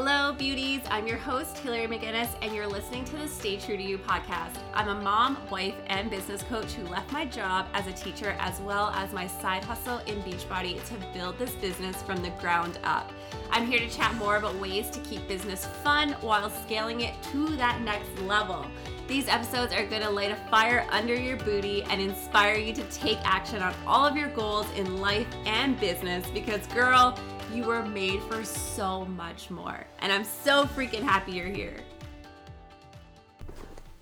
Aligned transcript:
Hello, 0.00 0.32
beauties. 0.32 0.80
I'm 0.92 1.08
your 1.08 1.16
host, 1.16 1.58
Hillary 1.58 1.88
McGinnis, 1.88 2.28
and 2.40 2.54
you're 2.54 2.68
listening 2.68 3.04
to 3.06 3.16
the 3.16 3.26
Stay 3.26 3.56
True 3.56 3.76
to 3.76 3.82
You 3.82 3.98
podcast. 3.98 4.56
I'm 4.72 4.86
a 4.86 4.94
mom, 4.94 5.36
wife, 5.50 5.74
and 5.88 6.08
business 6.08 6.44
coach 6.44 6.74
who 6.74 6.86
left 6.86 7.10
my 7.10 7.24
job 7.24 7.66
as 7.74 7.88
a 7.88 7.92
teacher 7.92 8.36
as 8.38 8.60
well 8.60 8.90
as 8.90 9.12
my 9.12 9.26
side 9.26 9.64
hustle 9.64 9.98
in 10.06 10.22
Beachbody 10.22 10.80
to 10.86 10.94
build 11.12 11.36
this 11.36 11.50
business 11.56 12.00
from 12.00 12.22
the 12.22 12.30
ground 12.40 12.78
up. 12.84 13.10
I'm 13.50 13.66
here 13.66 13.80
to 13.80 13.90
chat 13.90 14.14
more 14.14 14.36
about 14.36 14.54
ways 14.60 14.88
to 14.90 15.00
keep 15.00 15.26
business 15.26 15.66
fun 15.82 16.12
while 16.20 16.48
scaling 16.48 17.00
it 17.00 17.20
to 17.32 17.56
that 17.56 17.80
next 17.80 18.16
level. 18.20 18.64
These 19.08 19.26
episodes 19.26 19.72
are 19.72 19.84
going 19.84 20.02
to 20.02 20.10
light 20.10 20.30
a 20.30 20.36
fire 20.48 20.86
under 20.90 21.16
your 21.16 21.38
booty 21.38 21.82
and 21.82 22.00
inspire 22.00 22.54
you 22.54 22.72
to 22.74 22.84
take 22.84 23.18
action 23.24 23.62
on 23.62 23.74
all 23.84 24.06
of 24.06 24.16
your 24.16 24.28
goals 24.28 24.66
in 24.76 25.00
life 25.00 25.26
and 25.44 25.80
business 25.80 26.24
because, 26.32 26.64
girl, 26.68 27.18
you 27.52 27.64
were 27.64 27.84
made 27.84 28.22
for 28.24 28.44
so 28.44 29.04
much 29.04 29.50
more. 29.50 29.86
And 30.00 30.12
I'm 30.12 30.24
so 30.24 30.64
freaking 30.64 31.02
happy 31.02 31.32
you're 31.32 31.46
here. 31.46 31.76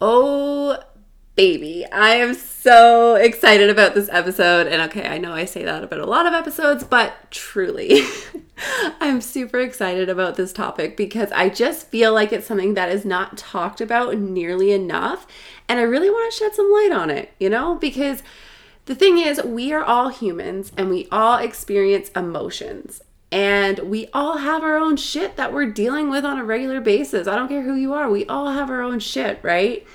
Oh, 0.01 0.79
baby. 1.37 1.85
I 1.93 2.17
am 2.17 2.35
so 2.35 3.15
excited 3.15 3.71
about 3.71 3.95
this 3.95 4.09
episode. 4.11 4.67
And 4.67 4.83
okay, 4.91 5.07
I 5.07 5.19
know 5.19 5.33
I 5.33 5.45
say 5.45 5.65
that 5.65 5.85
about 5.85 6.01
a 6.01 6.07
lot 6.07 6.27
of 6.27 6.33
episodes, 6.33 6.83
but 6.85 7.15
truly, 7.31 8.03
I'm 9.01 9.21
super 9.21 9.61
excited 9.61 10.09
about 10.09 10.37
this 10.37 10.53
topic 10.53 10.97
because 10.97 11.31
I 11.33 11.49
just 11.49 11.89
feel 11.89 12.13
like 12.13 12.33
it's 12.33 12.47
something 12.47 12.75
that 12.75 12.91
is 12.91 13.05
not 13.05 13.39
talked 13.39 13.81
about 13.81 14.19
nearly 14.19 14.73
enough. 14.73 15.27
And 15.69 15.79
I 15.79 15.83
really 15.83 16.11
want 16.11 16.33
to 16.33 16.39
shed 16.39 16.55
some 16.55 16.71
light 16.73 16.93
on 16.93 17.11
it, 17.11 17.33
you 17.39 17.49
know, 17.49 17.77
because. 17.77 18.23
The 18.87 18.95
thing 18.95 19.19
is, 19.19 19.43
we 19.43 19.73
are 19.73 19.83
all 19.83 20.11
humans 20.11 20.71
and 20.77 20.89
we 20.89 21.09
all 21.11 21.39
experience 21.39 22.09
emotions. 22.11 23.03
And 23.33 23.81
we 23.81 24.09
all 24.13 24.39
have 24.39 24.63
our 24.63 24.77
own 24.77 24.97
shit 24.97 25.37
that 25.37 25.53
we're 25.53 25.71
dealing 25.71 26.11
with 26.11 26.25
on 26.25 26.39
a 26.39 26.45
regular 26.45 26.81
basis. 26.81 27.27
I 27.27 27.35
don't 27.35 27.49
care 27.49 27.63
who 27.63 27.75
you 27.75 27.93
are. 27.93 28.09
We 28.09 28.25
all 28.27 28.53
have 28.53 28.71
our 28.71 28.83
own 28.83 29.01
shit, 29.01 29.41
right? 29.43 29.87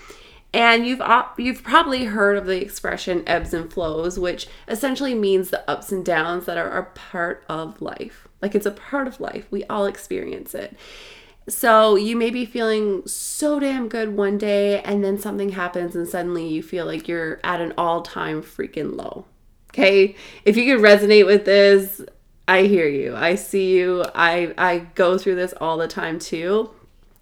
And 0.53 0.85
you've 0.85 1.01
you've 1.37 1.63
probably 1.63 2.05
heard 2.05 2.37
of 2.37 2.45
the 2.45 2.61
expression 2.61 3.23
ebbs 3.25 3.53
and 3.53 3.71
flows, 3.71 4.19
which 4.19 4.47
essentially 4.67 5.13
means 5.13 5.49
the 5.49 5.69
ups 5.69 5.93
and 5.93 6.03
downs 6.03 6.45
that 6.45 6.57
are 6.57 6.77
a 6.77 6.85
part 6.85 7.45
of 7.47 7.81
life. 7.81 8.27
Like 8.41 8.53
it's 8.53 8.65
a 8.65 8.71
part 8.71 9.07
of 9.07 9.21
life. 9.21 9.47
We 9.49 9.63
all 9.65 9.85
experience 9.85 10.53
it. 10.53 10.75
So 11.47 11.95
you 11.95 12.15
may 12.15 12.29
be 12.29 12.45
feeling 12.45 13.07
so 13.07 13.59
damn 13.59 13.87
good 13.87 14.15
one 14.15 14.37
day 14.37 14.81
and 14.81 15.03
then 15.03 15.17
something 15.17 15.49
happens 15.49 15.95
and 15.95 16.07
suddenly 16.07 16.47
you 16.47 16.61
feel 16.61 16.85
like 16.85 17.07
you're 17.07 17.39
at 17.43 17.61
an 17.61 17.73
all-time 17.77 18.43
freaking 18.43 18.95
low. 18.95 19.25
Okay? 19.71 20.15
If 20.45 20.55
you 20.57 20.65
could 20.65 20.83
resonate 20.83 21.25
with 21.25 21.45
this, 21.45 22.01
I 22.51 22.63
hear 22.63 22.85
you. 22.85 23.15
I 23.15 23.35
see 23.35 23.77
you. 23.77 24.03
I 24.13 24.53
I 24.57 24.79
go 24.93 25.17
through 25.17 25.35
this 25.35 25.53
all 25.61 25.77
the 25.77 25.87
time 25.87 26.19
too. 26.19 26.71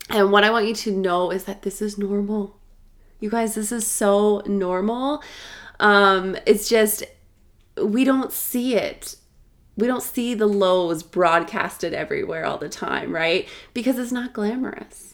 And 0.10 0.32
what 0.32 0.44
I 0.44 0.50
want 0.50 0.68
you 0.68 0.74
to 0.74 0.92
know 0.92 1.30
is 1.30 1.44
that 1.44 1.62
this 1.62 1.84
is 1.84 2.00
normal. 2.00 2.60
You 3.20 3.30
guys, 3.30 3.54
this 3.54 3.72
is 3.72 3.86
so 3.86 4.42
normal. 4.48 5.22
Um 5.80 6.36
it's 6.48 6.68
just 6.68 7.04
we 7.80 8.04
don't 8.04 8.32
see 8.32 8.76
it. 8.76 9.18
We 9.78 9.86
don't 9.86 10.02
see 10.02 10.34
the 10.34 10.48
lows 10.48 11.04
broadcasted 11.04 11.94
everywhere 11.94 12.44
all 12.44 12.58
the 12.58 12.68
time, 12.68 13.14
right? 13.14 13.48
Because 13.76 14.00
it's 14.00 14.12
not 14.12 14.34
glamorous. 14.34 15.14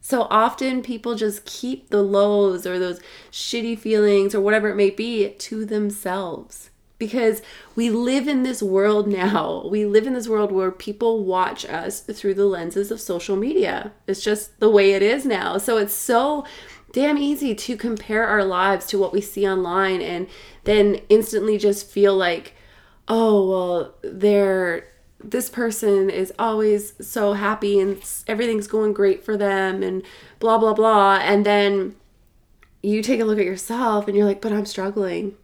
So 0.00 0.22
often 0.30 0.80
people 0.80 1.14
just 1.14 1.44
keep 1.44 1.90
the 1.90 2.02
lows 2.02 2.66
or 2.66 2.78
those 2.78 3.02
shitty 3.30 3.78
feelings 3.78 4.34
or 4.34 4.40
whatever 4.40 4.70
it 4.70 4.76
may 4.76 4.88
be 4.88 5.28
to 5.28 5.66
themselves 5.66 6.70
because 7.02 7.42
we 7.74 7.90
live 7.90 8.28
in 8.28 8.44
this 8.44 8.62
world 8.62 9.08
now. 9.08 9.66
We 9.68 9.84
live 9.84 10.06
in 10.06 10.14
this 10.14 10.28
world 10.28 10.52
where 10.52 10.70
people 10.70 11.24
watch 11.24 11.64
us 11.64 11.98
through 11.98 12.34
the 12.34 12.46
lenses 12.46 12.92
of 12.92 13.00
social 13.00 13.34
media. 13.34 13.90
It's 14.06 14.22
just 14.22 14.60
the 14.60 14.70
way 14.70 14.92
it 14.92 15.02
is 15.02 15.26
now. 15.26 15.58
So 15.58 15.78
it's 15.78 15.92
so 15.92 16.46
damn 16.92 17.18
easy 17.18 17.56
to 17.56 17.76
compare 17.76 18.24
our 18.24 18.44
lives 18.44 18.86
to 18.86 18.98
what 19.00 19.12
we 19.12 19.20
see 19.20 19.48
online 19.48 20.00
and 20.00 20.28
then 20.62 21.00
instantly 21.08 21.58
just 21.58 21.90
feel 21.90 22.16
like, 22.16 22.54
oh, 23.08 23.48
well, 23.50 23.94
they're 24.04 24.86
this 25.24 25.48
person 25.48 26.08
is 26.08 26.32
always 26.38 26.94
so 27.04 27.32
happy 27.32 27.80
and 27.80 28.00
everything's 28.28 28.68
going 28.68 28.92
great 28.92 29.24
for 29.24 29.36
them 29.36 29.82
and 29.82 30.02
blah 30.38 30.58
blah 30.58 30.74
blah 30.74 31.16
and 31.22 31.46
then 31.46 31.94
you 32.82 33.00
take 33.02 33.20
a 33.20 33.24
look 33.24 33.38
at 33.38 33.44
yourself 33.44 34.08
and 34.08 34.16
you're 34.16 34.26
like, 34.26 34.40
but 34.40 34.52
I'm 34.52 34.66
struggling 34.66 35.36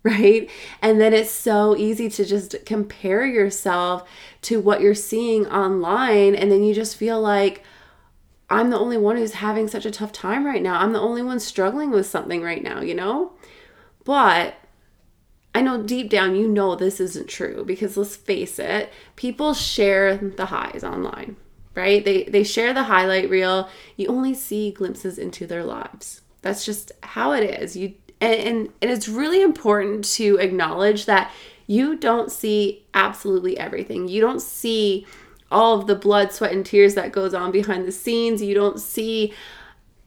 right? 0.04 0.48
And 0.80 1.00
then 1.00 1.12
it's 1.12 1.30
so 1.30 1.76
easy 1.76 2.08
to 2.10 2.24
just 2.24 2.56
compare 2.64 3.26
yourself 3.26 4.08
to 4.42 4.60
what 4.60 4.80
you're 4.80 4.94
seeing 4.94 5.46
online. 5.46 6.34
And 6.34 6.50
then 6.50 6.64
you 6.64 6.74
just 6.74 6.96
feel 6.96 7.20
like, 7.20 7.62
I'm 8.48 8.70
the 8.70 8.78
only 8.78 8.96
one 8.96 9.16
who's 9.16 9.34
having 9.34 9.68
such 9.68 9.86
a 9.86 9.90
tough 9.90 10.10
time 10.10 10.44
right 10.44 10.62
now. 10.62 10.80
I'm 10.80 10.92
the 10.92 11.00
only 11.00 11.22
one 11.22 11.38
struggling 11.38 11.90
with 11.90 12.06
something 12.06 12.42
right 12.42 12.62
now, 12.62 12.80
you 12.80 12.94
know? 12.94 13.32
But 14.04 14.56
I 15.54 15.60
know 15.62 15.82
deep 15.82 16.10
down 16.10 16.36
you 16.36 16.48
know 16.48 16.74
this 16.74 17.00
isn't 17.00 17.28
true 17.28 17.64
because 17.64 17.96
let's 17.96 18.16
face 18.16 18.58
it, 18.58 18.92
people 19.16 19.54
share 19.54 20.16
the 20.16 20.46
highs 20.46 20.82
online, 20.84 21.36
right? 21.74 22.04
They 22.04 22.24
they 22.24 22.44
share 22.44 22.72
the 22.72 22.84
highlight 22.84 23.28
reel. 23.30 23.68
You 23.96 24.08
only 24.08 24.34
see 24.34 24.70
glimpses 24.70 25.18
into 25.18 25.46
their 25.46 25.64
lives. 25.64 26.22
That's 26.42 26.64
just 26.64 26.92
how 27.02 27.32
it 27.32 27.42
is. 27.42 27.76
You 27.76 27.94
and, 28.20 28.34
and, 28.34 28.68
and 28.82 28.90
it's 28.90 29.08
really 29.08 29.42
important 29.42 30.04
to 30.16 30.36
acknowledge 30.38 31.06
that 31.06 31.32
you 31.66 31.96
don't 31.96 32.30
see 32.30 32.84
absolutely 32.94 33.58
everything. 33.58 34.08
You 34.08 34.20
don't 34.20 34.42
see 34.42 35.06
all 35.50 35.78
of 35.78 35.86
the 35.86 35.94
blood, 35.94 36.32
sweat, 36.32 36.52
and 36.52 36.64
tears 36.64 36.94
that 36.94 37.12
goes 37.12 37.34
on 37.34 37.52
behind 37.52 37.86
the 37.86 37.92
scenes. 37.92 38.42
You 38.42 38.54
don't 38.54 38.80
see 38.80 39.32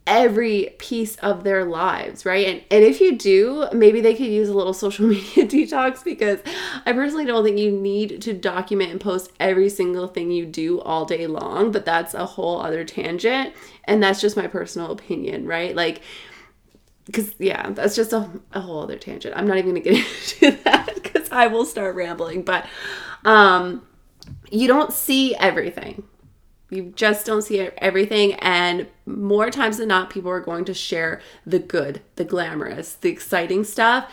every 0.05 0.75
piece 0.79 1.15
of 1.17 1.43
their 1.43 1.63
lives, 1.63 2.25
right? 2.25 2.47
And 2.47 2.61
and 2.69 2.83
if 2.83 2.99
you 2.99 3.17
do, 3.17 3.67
maybe 3.71 4.01
they 4.01 4.13
could 4.13 4.27
use 4.27 4.49
a 4.49 4.53
little 4.53 4.73
social 4.73 5.07
media 5.07 5.45
detox 5.45 6.03
because 6.03 6.39
I 6.85 6.93
personally 6.93 7.25
don't 7.25 7.43
think 7.43 7.57
you 7.57 7.71
need 7.71 8.21
to 8.23 8.33
document 8.33 8.91
and 8.91 9.01
post 9.01 9.31
every 9.39 9.69
single 9.69 10.07
thing 10.07 10.31
you 10.31 10.45
do 10.45 10.81
all 10.81 11.05
day 11.05 11.27
long, 11.27 11.71
but 11.71 11.85
that's 11.85 12.13
a 12.13 12.25
whole 12.25 12.59
other 12.61 12.83
tangent 12.83 13.53
and 13.85 14.03
that's 14.03 14.21
just 14.21 14.37
my 14.37 14.47
personal 14.47 14.91
opinion, 14.91 15.45
right? 15.45 15.75
Like 15.75 16.01
because 17.05 17.33
yeah 17.39 17.69
that's 17.71 17.95
just 17.95 18.13
a, 18.13 18.29
a 18.53 18.61
whole 18.61 18.81
other 18.81 18.97
tangent. 18.97 19.35
I'm 19.35 19.47
not 19.47 19.57
even 19.57 19.71
gonna 19.71 19.81
get 19.81 19.93
into 20.41 20.63
that 20.63 20.91
because 20.95 21.31
i 21.31 21.47
will 21.47 21.65
start 21.65 21.95
rambling 21.95 22.43
but 22.43 22.65
um 23.25 23.85
you 24.49 24.67
don't 24.67 24.93
see 24.93 25.35
everything. 25.35 26.03
You 26.69 26.93
just 26.95 27.25
don't 27.25 27.41
see 27.43 27.59
everything 27.59 28.33
and 28.35 28.87
more 29.05 29.51
times 29.51 29.77
than 29.77 29.87
not 29.87 30.09
people 30.09 30.31
are 30.31 30.39
going 30.39 30.65
to 30.65 30.73
share 30.73 31.21
the 31.45 31.59
good 31.59 32.01
the 32.15 32.25
glamorous 32.25 32.93
the 32.93 33.09
exciting 33.09 33.63
stuff 33.63 34.11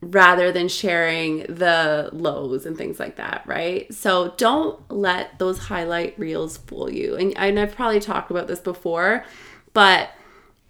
rather 0.00 0.50
than 0.50 0.68
sharing 0.68 1.40
the 1.40 2.08
lows 2.12 2.66
and 2.66 2.76
things 2.78 2.98
like 2.98 3.16
that 3.16 3.42
right? 3.46 3.92
So 3.92 4.32
don't 4.36 4.90
let 4.90 5.38
those 5.38 5.58
highlight 5.58 6.18
reels 6.18 6.56
fool 6.56 6.90
you. 6.90 7.16
And, 7.16 7.36
and 7.36 7.58
i've 7.58 7.74
probably 7.74 8.00
talked 8.00 8.30
about 8.30 8.46
this 8.46 8.60
before 8.60 9.24
but 9.74 10.10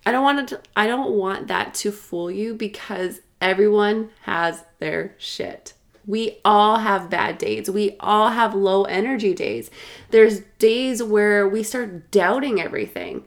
I 0.04 0.12
don't 0.12 0.24
want 0.24 0.48
to 0.48 0.60
I 0.76 0.86
don't 0.86 1.12
want 1.12 1.48
that 1.48 1.74
to 1.74 1.92
fool 1.92 2.30
you 2.30 2.54
because 2.54 3.20
everyone 3.40 4.10
has 4.22 4.64
their 4.78 5.14
shit. 5.18 5.74
We 6.06 6.38
all 6.44 6.78
have 6.78 7.10
bad 7.10 7.38
days. 7.38 7.70
We 7.70 7.96
all 8.00 8.30
have 8.30 8.54
low 8.54 8.84
energy 8.84 9.34
days. 9.34 9.70
There's 10.10 10.40
days 10.58 11.02
where 11.02 11.46
we 11.46 11.62
start 11.62 12.10
doubting 12.10 12.60
everything, 12.60 13.24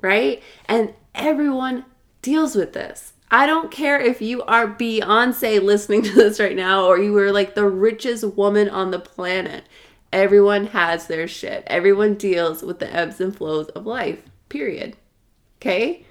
right? 0.00 0.42
And 0.66 0.94
everyone 1.14 1.84
deals 2.22 2.56
with 2.56 2.72
this. 2.72 3.12
I 3.30 3.46
don't 3.46 3.70
care 3.70 4.00
if 4.00 4.22
you 4.22 4.42
are 4.44 4.66
Beyonce 4.66 5.62
listening 5.62 6.02
to 6.02 6.12
this 6.12 6.40
right 6.40 6.56
now 6.56 6.84
or 6.84 6.98
you 6.98 7.16
are 7.18 7.32
like 7.32 7.54
the 7.54 7.68
richest 7.68 8.24
woman 8.24 8.70
on 8.70 8.90
the 8.90 8.98
planet. 8.98 9.64
Everyone 10.12 10.68
has 10.68 11.08
their 11.08 11.26
shit. 11.26 11.64
Everyone 11.66 12.14
deals 12.14 12.62
with 12.62 12.78
the 12.78 12.94
ebbs 12.94 13.20
and 13.20 13.36
flows 13.36 13.66
of 13.70 13.84
life, 13.84 14.22
period. 14.48 14.96
Okay? 15.58 16.06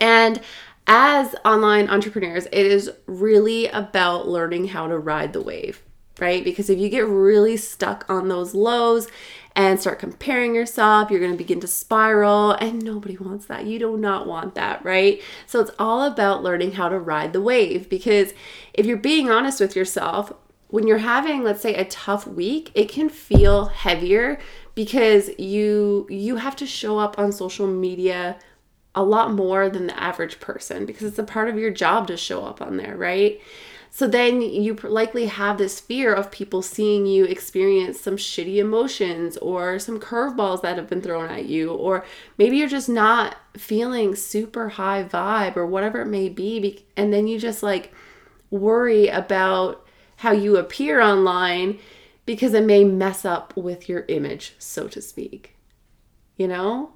And 0.00 0.40
as 0.86 1.34
online 1.44 1.88
entrepreneurs, 1.88 2.46
it 2.46 2.66
is 2.66 2.90
really 3.06 3.66
about 3.66 4.26
learning 4.26 4.68
how 4.68 4.86
to 4.86 4.98
ride 4.98 5.32
the 5.32 5.42
wave, 5.42 5.82
right? 6.18 6.42
Because 6.42 6.70
if 6.70 6.78
you 6.78 6.88
get 6.88 7.06
really 7.06 7.56
stuck 7.58 8.06
on 8.08 8.28
those 8.28 8.54
lows 8.54 9.06
and 9.54 9.78
start 9.78 9.98
comparing 9.98 10.54
yourself, 10.54 11.10
you're 11.10 11.20
going 11.20 11.32
to 11.32 11.36
begin 11.36 11.60
to 11.60 11.66
spiral, 11.66 12.52
and 12.52 12.82
nobody 12.82 13.16
wants 13.18 13.46
that. 13.46 13.66
You 13.66 13.78
do 13.78 13.96
not 13.96 14.26
want 14.26 14.54
that, 14.54 14.84
right? 14.84 15.20
So 15.46 15.60
it's 15.60 15.72
all 15.78 16.04
about 16.04 16.42
learning 16.42 16.72
how 16.72 16.88
to 16.88 16.98
ride 16.98 17.32
the 17.32 17.42
wave 17.42 17.90
because 17.90 18.32
if 18.72 18.86
you're 18.86 18.96
being 18.96 19.30
honest 19.30 19.60
with 19.60 19.76
yourself, 19.76 20.32
when 20.68 20.86
you're 20.86 20.98
having 20.98 21.42
let's 21.42 21.60
say 21.60 21.74
a 21.74 21.84
tough 21.86 22.26
week, 22.26 22.70
it 22.74 22.88
can 22.88 23.08
feel 23.08 23.66
heavier 23.66 24.38
because 24.74 25.30
you 25.38 26.06
you 26.08 26.36
have 26.36 26.54
to 26.56 26.66
show 26.66 26.98
up 26.98 27.18
on 27.18 27.32
social 27.32 27.66
media 27.66 28.38
a 28.94 29.02
lot 29.02 29.32
more 29.32 29.68
than 29.68 29.86
the 29.86 30.02
average 30.02 30.40
person 30.40 30.86
because 30.86 31.06
it's 31.06 31.18
a 31.18 31.24
part 31.24 31.48
of 31.48 31.58
your 31.58 31.70
job 31.70 32.06
to 32.08 32.16
show 32.16 32.44
up 32.44 32.60
on 32.60 32.76
there, 32.76 32.96
right? 32.96 33.40
So 33.90 34.06
then 34.06 34.42
you 34.42 34.74
likely 34.74 35.26
have 35.26 35.58
this 35.58 35.80
fear 35.80 36.12
of 36.12 36.30
people 36.30 36.62
seeing 36.62 37.06
you 37.06 37.24
experience 37.24 38.00
some 38.00 38.16
shitty 38.16 38.56
emotions 38.56 39.36
or 39.38 39.78
some 39.78 39.98
curveballs 39.98 40.62
that 40.62 40.76
have 40.76 40.88
been 40.88 41.00
thrown 41.00 41.30
at 41.30 41.46
you, 41.46 41.72
or 41.72 42.04
maybe 42.36 42.58
you're 42.58 42.68
just 42.68 42.88
not 42.88 43.36
feeling 43.56 44.14
super 44.14 44.70
high 44.70 45.04
vibe 45.04 45.56
or 45.56 45.66
whatever 45.66 46.02
it 46.02 46.06
may 46.06 46.28
be. 46.28 46.84
And 46.96 47.12
then 47.12 47.26
you 47.26 47.38
just 47.38 47.62
like 47.62 47.92
worry 48.50 49.08
about 49.08 49.86
how 50.16 50.32
you 50.32 50.56
appear 50.56 51.00
online 51.00 51.78
because 52.26 52.52
it 52.52 52.64
may 52.64 52.84
mess 52.84 53.24
up 53.24 53.56
with 53.56 53.88
your 53.88 54.04
image, 54.08 54.54
so 54.58 54.86
to 54.88 55.00
speak. 55.00 55.56
You 56.36 56.46
know? 56.46 56.92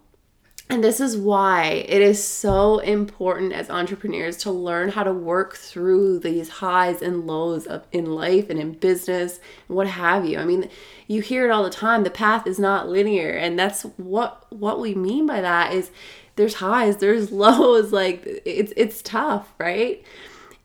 And 0.70 0.82
this 0.82 1.00
is 1.00 1.18
why 1.18 1.84
it 1.86 2.00
is 2.00 2.22
so 2.26 2.78
important 2.78 3.52
as 3.52 3.68
entrepreneurs 3.68 4.38
to 4.38 4.50
learn 4.50 4.90
how 4.90 5.02
to 5.02 5.12
work 5.12 5.56
through 5.56 6.20
these 6.20 6.48
highs 6.48 7.02
and 7.02 7.26
lows 7.26 7.66
of 7.66 7.86
in 7.92 8.06
life 8.06 8.48
and 8.48 8.58
in 8.58 8.72
business 8.72 9.38
and 9.68 9.76
what 9.76 9.86
have 9.86 10.24
you. 10.24 10.38
I 10.38 10.44
mean, 10.44 10.70
you 11.06 11.20
hear 11.20 11.44
it 11.44 11.50
all 11.50 11.62
the 11.62 11.70
time. 11.70 12.04
The 12.04 12.10
path 12.10 12.46
is 12.46 12.58
not 12.58 12.88
linear, 12.88 13.30
and 13.30 13.58
that's 13.58 13.82
what 13.82 14.46
what 14.50 14.80
we 14.80 14.94
mean 14.94 15.26
by 15.26 15.40
that 15.42 15.74
is 15.74 15.90
there's 16.36 16.54
highs, 16.54 16.98
there's 16.98 17.30
lows, 17.32 17.92
like 17.92 18.22
it's 18.44 18.72
it's 18.76 19.02
tough, 19.02 19.52
right? 19.58 20.02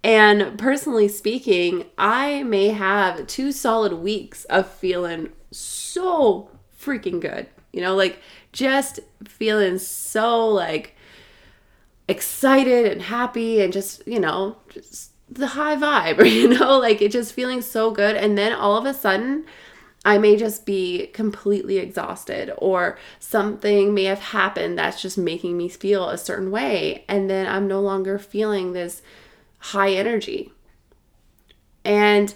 And 0.04 0.58
personally 0.58 1.10
speaking, 1.10 1.86
I 1.98 2.44
may 2.44 2.70
have 2.70 3.28
two 3.28 3.52
solid 3.52 3.94
weeks 3.94 4.46
of 4.46 4.72
feeling 4.72 5.34
so 5.52 6.50
freaking 6.80 7.20
good. 7.20 7.48
You 7.74 7.82
know, 7.82 7.96
like 7.96 8.22
just 8.58 9.00
feeling 9.28 9.78
so 9.78 10.48
like 10.48 10.96
excited 12.08 12.92
and 12.92 13.04
happy 13.04 13.62
and 13.62 13.72
just, 13.72 14.06
you 14.08 14.20
know, 14.20 14.58
just 14.68 15.12
the 15.30 15.48
high 15.48 15.76
vibe, 15.76 16.26
you 16.32 16.50
know, 16.50 16.80
like 16.80 17.00
it 17.00 17.12
just 17.12 17.34
feeling 17.34 17.62
so 17.62 17.92
good. 17.92 18.16
And 18.16 18.36
then 18.36 18.54
all 18.54 18.76
of 18.76 18.86
a 18.86 18.96
sudden, 18.96 19.46
I 20.04 20.18
may 20.18 20.38
just 20.38 20.66
be 20.66 21.08
completely 21.08 21.78
exhausted, 21.78 22.52
or 22.58 22.98
something 23.20 23.94
may 23.94 24.06
have 24.06 24.20
happened 24.20 24.80
that's 24.80 25.02
just 25.02 25.18
making 25.18 25.58
me 25.58 25.68
feel 25.68 26.10
a 26.10 26.18
certain 26.18 26.50
way. 26.50 27.04
And 27.08 27.30
then 27.30 27.46
I'm 27.46 27.68
no 27.68 27.82
longer 27.82 28.18
feeling 28.18 28.72
this 28.72 29.02
high 29.60 29.92
energy. 29.92 30.54
And 31.84 32.34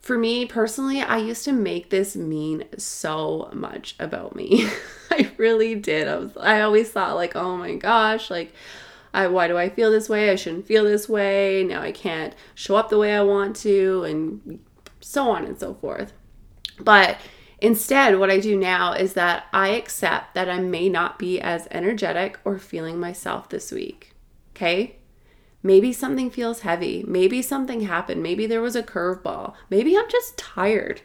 for 0.00 0.16
me 0.16 0.46
personally, 0.46 1.02
I 1.02 1.18
used 1.18 1.44
to 1.44 1.52
make 1.52 1.90
this 1.90 2.16
mean 2.16 2.64
so 2.78 3.50
much 3.52 3.96
about 3.98 4.34
me. 4.36 4.68
I 5.18 5.30
really 5.36 5.74
did. 5.74 6.08
I 6.08 6.16
was 6.16 6.36
I 6.36 6.60
always 6.62 6.90
thought 6.90 7.16
like, 7.16 7.36
"Oh 7.36 7.56
my 7.56 7.74
gosh, 7.74 8.30
like 8.30 8.52
I 9.12 9.26
why 9.26 9.48
do 9.48 9.58
I 9.58 9.68
feel 9.68 9.90
this 9.90 10.08
way? 10.08 10.30
I 10.30 10.36
shouldn't 10.36 10.66
feel 10.66 10.84
this 10.84 11.08
way. 11.08 11.64
Now 11.64 11.82
I 11.82 11.92
can't 11.92 12.34
show 12.54 12.76
up 12.76 12.88
the 12.88 12.98
way 12.98 13.14
I 13.14 13.22
want 13.22 13.56
to 13.56 14.04
and 14.04 14.60
so 15.00 15.30
on 15.30 15.44
and 15.44 15.58
so 15.58 15.74
forth." 15.74 16.12
But 16.80 17.18
instead, 17.60 18.18
what 18.18 18.30
I 18.30 18.38
do 18.38 18.56
now 18.56 18.92
is 18.92 19.14
that 19.14 19.46
I 19.52 19.68
accept 19.68 20.34
that 20.34 20.48
I 20.48 20.60
may 20.60 20.88
not 20.88 21.18
be 21.18 21.40
as 21.40 21.68
energetic 21.70 22.38
or 22.44 22.58
feeling 22.58 22.98
myself 22.98 23.48
this 23.48 23.70
week. 23.70 24.14
Okay? 24.56 24.96
Maybe 25.62 25.92
something 25.92 26.30
feels 26.30 26.60
heavy. 26.60 27.04
Maybe 27.06 27.40
something 27.40 27.82
happened. 27.82 28.22
Maybe 28.22 28.46
there 28.46 28.60
was 28.60 28.74
a 28.74 28.82
curveball. 28.82 29.54
Maybe 29.70 29.96
I'm 29.96 30.10
just 30.10 30.36
tired. 30.36 31.02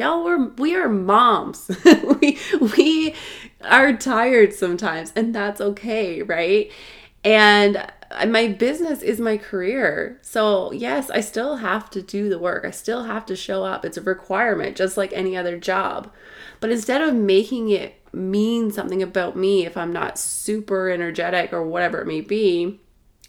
Y'all, 0.00 0.24
we're 0.24 0.48
we 0.56 0.74
are 0.74 0.88
moms. 0.88 1.70
we 2.22 2.38
we 2.58 3.14
are 3.60 3.92
tired 3.92 4.54
sometimes, 4.54 5.12
and 5.14 5.34
that's 5.34 5.60
okay, 5.60 6.22
right? 6.22 6.72
And 7.22 7.86
my 8.26 8.48
business 8.48 9.02
is 9.02 9.20
my 9.20 9.36
career. 9.36 10.18
So, 10.22 10.72
yes, 10.72 11.10
I 11.10 11.20
still 11.20 11.56
have 11.56 11.90
to 11.90 12.00
do 12.00 12.30
the 12.30 12.38
work. 12.38 12.64
I 12.64 12.70
still 12.70 13.04
have 13.04 13.26
to 13.26 13.36
show 13.36 13.62
up. 13.62 13.84
It's 13.84 13.98
a 13.98 14.02
requirement, 14.02 14.74
just 14.74 14.96
like 14.96 15.12
any 15.12 15.36
other 15.36 15.58
job. 15.58 16.10
But 16.60 16.70
instead 16.70 17.02
of 17.02 17.14
making 17.14 17.68
it 17.68 17.94
mean 18.14 18.70
something 18.70 19.02
about 19.02 19.36
me 19.36 19.66
if 19.66 19.76
I'm 19.76 19.92
not 19.92 20.18
super 20.18 20.88
energetic 20.88 21.52
or 21.52 21.62
whatever 21.62 22.00
it 22.00 22.06
may 22.06 22.22
be, 22.22 22.80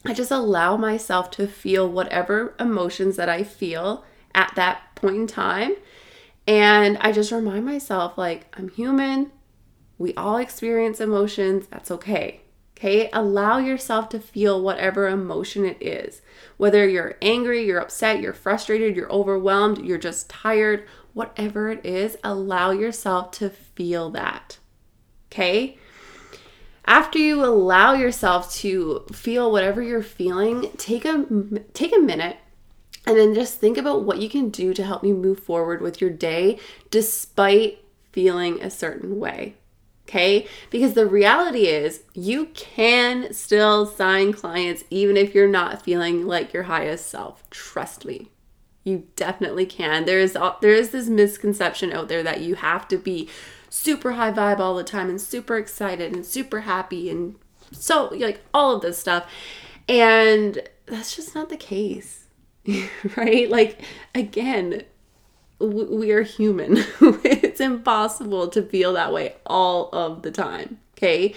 I 0.06 0.14
just 0.14 0.32
allow 0.32 0.78
myself 0.78 1.32
to 1.32 1.48
feel 1.48 1.90
whatever 1.90 2.56
emotions 2.62 3.18
that 3.18 3.28
I 3.28 3.44
feel 3.44 4.06
at 4.34 4.54
that 4.56 4.96
point 4.96 5.18
in 5.18 5.28
time. 5.28 5.76
And 6.52 6.98
I 7.00 7.14
just 7.14 7.32
remind 7.32 7.64
myself, 7.64 8.18
like, 8.18 8.54
I'm 8.58 8.68
human. 8.68 9.32
We 9.98 10.14
all 10.16 10.36
experience 10.36 11.00
emotions. 11.00 11.66
That's 11.68 11.90
okay. 11.92 12.42
Okay. 12.78 13.10
Allow 13.14 13.60
yourself 13.60 14.10
to 14.10 14.20
feel 14.20 14.62
whatever 14.62 15.08
emotion 15.08 15.64
it 15.64 15.82
is. 15.82 16.22
Whether 16.58 16.90
you're 16.90 17.16
angry, 17.22 17.66
you're 17.66 17.80
upset, 17.80 18.20
you're 18.20 18.34
frustrated, 18.34 18.98
you're 18.98 19.10
overwhelmed, 19.10 19.78
you're 19.78 19.98
just 19.98 20.30
tired, 20.30 20.86
whatever 21.14 21.70
it 21.70 21.86
is, 21.86 22.18
allow 22.22 22.72
yourself 22.72 23.32
to 23.32 23.50
feel 23.50 24.10
that. 24.10 24.58
Okay 25.32 25.78
after 26.86 27.20
you 27.20 27.46
allow 27.46 27.94
yourself 27.94 28.52
to 28.54 29.06
feel 29.14 29.50
whatever 29.52 29.82
you're 29.82 30.02
feeling, 30.02 30.70
take 30.78 31.06
a 31.06 31.26
take 31.74 31.96
a 31.96 32.00
minute 32.00 32.38
and 33.06 33.18
then 33.18 33.34
just 33.34 33.60
think 33.60 33.78
about 33.78 34.04
what 34.04 34.20
you 34.20 34.30
can 34.30 34.50
do 34.50 34.74
to 34.74 34.84
help 34.84 35.04
you 35.04 35.16
move 35.16 35.40
forward 35.40 35.82
with 35.82 36.02
your 36.02 36.10
day 36.10 36.60
despite 36.92 37.84
feeling 38.12 38.62
a 38.62 38.70
certain 38.70 39.20
way. 39.20 39.56
Okay? 40.08 40.48
Because 40.70 40.94
the 40.94 41.06
reality 41.06 41.68
is 41.68 42.04
you 42.14 42.48
can 42.48 43.34
still 43.34 43.86
sign 43.86 44.34
clients 44.34 44.84
even 44.90 45.16
if 45.16 45.34
you're 45.34 45.48
not 45.48 45.84
feeling 45.84 46.28
like 46.28 46.54
your 46.54 46.64
highest 46.64 47.08
self. 47.08 47.50
Trust 47.50 48.06
me. 48.06 48.30
You 48.84 49.08
definitely 49.16 49.66
can. 49.66 50.06
There 50.06 50.20
is 50.20 50.36
there 50.62 50.74
is 50.74 50.90
this 50.90 51.08
misconception 51.08 51.94
out 51.94 52.08
there 52.08 52.24
that 52.24 52.42
you 52.42 52.56
have 52.56 52.88
to 52.90 52.98
be 52.98 53.30
super 53.70 54.14
high 54.14 54.32
vibe 54.32 54.60
all 54.60 54.76
the 54.76 54.84
time 54.84 55.10
and 55.10 55.22
super 55.22 55.58
excited 55.58 56.14
and 56.14 56.26
super 56.26 56.62
happy 56.62 57.10
and 57.10 57.36
so 57.72 58.10
like 58.14 58.42
all 58.54 58.76
of 58.76 58.82
this 58.82 58.98
stuff. 58.98 59.32
And 59.88 60.68
that's 60.88 61.16
just 61.16 61.36
not 61.36 61.50
the 61.50 61.58
case. 61.58 62.21
right? 63.18 63.50
Like 63.50 63.82
again, 64.16 64.84
we 65.60 66.12
are 66.12 66.24
human. 66.24 66.78
it's 67.02 67.60
impossible 67.60 68.48
to 68.50 68.62
feel 68.64 68.94
that 68.94 69.14
way 69.14 69.36
all 69.46 69.90
of 69.94 70.22
the 70.22 70.32
time. 70.32 70.80
Okay. 70.98 71.34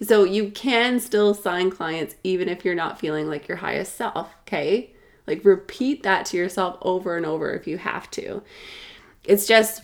So 0.00 0.22
you 0.24 0.50
can 0.50 1.00
still 1.00 1.34
sign 1.34 1.70
clients 1.70 2.14
even 2.22 2.48
if 2.48 2.64
you're 2.64 2.74
not 2.74 3.00
feeling 3.00 3.28
like 3.28 3.48
your 3.48 3.56
highest 3.56 3.96
self. 3.96 4.30
Okay. 4.42 4.90
Like 5.26 5.44
repeat 5.44 6.04
that 6.04 6.26
to 6.26 6.36
yourself 6.36 6.78
over 6.82 7.16
and 7.16 7.26
over 7.26 7.52
if 7.52 7.66
you 7.66 7.78
have 7.78 8.10
to. 8.12 8.42
It's 9.24 9.46
just 9.46 9.82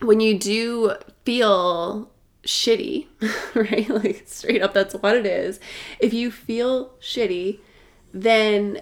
when 0.00 0.20
you 0.20 0.38
do 0.38 0.94
feel 1.24 2.10
shitty, 2.44 3.06
right? 3.54 3.88
Like 3.88 4.22
straight 4.26 4.62
up, 4.62 4.74
that's 4.74 4.94
what 4.94 5.16
it 5.16 5.26
is. 5.26 5.60
If 5.98 6.14
you 6.14 6.30
feel 6.30 6.92
shitty, 7.00 7.58
then 8.14 8.80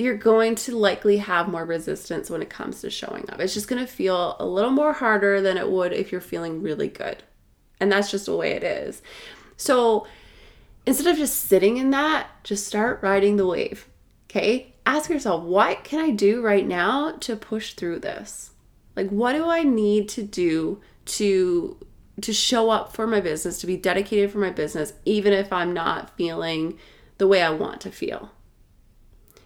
you're 0.00 0.16
going 0.16 0.54
to 0.54 0.76
likely 0.76 1.18
have 1.18 1.48
more 1.48 1.64
resistance 1.64 2.30
when 2.30 2.42
it 2.42 2.50
comes 2.50 2.80
to 2.80 2.90
showing 2.90 3.28
up. 3.30 3.40
It's 3.40 3.54
just 3.54 3.68
going 3.68 3.84
to 3.84 3.90
feel 3.90 4.36
a 4.38 4.46
little 4.46 4.70
more 4.70 4.92
harder 4.92 5.40
than 5.40 5.58
it 5.58 5.70
would 5.70 5.92
if 5.92 6.10
you're 6.10 6.20
feeling 6.20 6.62
really 6.62 6.88
good. 6.88 7.22
And 7.78 7.90
that's 7.92 8.10
just 8.10 8.26
the 8.26 8.36
way 8.36 8.52
it 8.52 8.62
is. 8.62 9.02
So 9.56 10.06
instead 10.86 11.06
of 11.06 11.18
just 11.18 11.46
sitting 11.46 11.76
in 11.76 11.90
that, 11.90 12.28
just 12.44 12.66
start 12.66 13.02
riding 13.02 13.36
the 13.36 13.46
wave. 13.46 13.86
Okay? 14.30 14.74
Ask 14.86 15.10
yourself, 15.10 15.44
what 15.44 15.84
can 15.84 16.00
I 16.00 16.10
do 16.10 16.40
right 16.40 16.66
now 16.66 17.12
to 17.20 17.36
push 17.36 17.74
through 17.74 18.00
this? 18.00 18.50
Like 18.96 19.10
what 19.10 19.32
do 19.32 19.48
I 19.48 19.62
need 19.62 20.08
to 20.10 20.22
do 20.22 20.80
to 21.06 21.76
to 22.20 22.34
show 22.34 22.68
up 22.68 22.94
for 22.94 23.06
my 23.06 23.18
business, 23.18 23.58
to 23.60 23.66
be 23.66 23.78
dedicated 23.78 24.30
for 24.30 24.38
my 24.38 24.50
business 24.50 24.92
even 25.06 25.32
if 25.32 25.50
I'm 25.50 25.72
not 25.72 26.14
feeling 26.18 26.78
the 27.16 27.26
way 27.26 27.40
I 27.42 27.50
want 27.50 27.80
to 27.82 27.90
feel? 27.90 28.30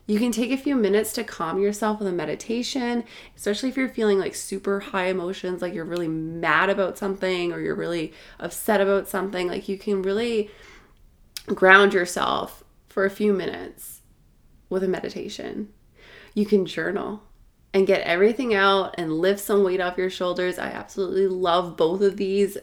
You 0.07 0.19
can 0.19 0.33
take 0.33 0.51
a 0.51 0.59
few 0.59 0.75
minutes 0.77 1.13
to 1.15 1.25
calm 1.25 1.61
yourself 1.61 1.99
with 1.99 2.09
a 2.09 2.13
meditation, 2.13 3.05
especially 3.37 3.71
if 3.71 3.77
you're 3.77 3.89
feeling 3.89 4.19
like 4.19 4.35
super 4.35 4.81
high 4.81 5.07
emotions, 5.07 5.63
like 5.63 5.73
you're 5.73 5.85
really 5.85 6.09
mad 6.09 6.69
about 6.69 6.99
something 6.99 7.53
or 7.53 7.61
you're 7.61 7.75
really 7.75 8.13
upset 8.39 8.83
about 8.83 9.09
something. 9.09 9.49
Like 9.49 9.69
you 9.69 9.79
can 9.79 10.03
really 10.03 10.51
ground 11.47 11.95
yourself 11.95 12.65
for 12.89 13.07
a 13.07 13.11
few 13.11 13.33
minutes 13.33 14.03
with 14.69 14.85
a 14.85 14.89
meditation. 14.89 15.71
You 16.35 16.45
can 16.45 16.67
journal 16.67 17.23
and 17.73 17.87
get 17.87 18.03
everything 18.03 18.55
out 18.55 18.95
and 18.99 19.13
lift 19.13 19.41
some 19.41 19.65
weight 19.65 19.81
off 19.81 19.99
your 19.99 20.11
shoulders. 20.11 20.59
I 20.59 20.67
absolutely 20.67 21.29
love 21.29 21.77
both 21.77 22.03
of 22.03 22.19
these 22.19 22.59